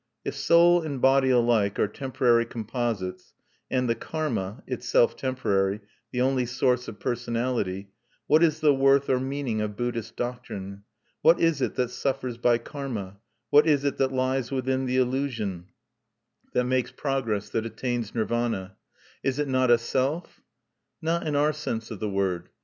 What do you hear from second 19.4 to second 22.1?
not a self? Not in our sense of the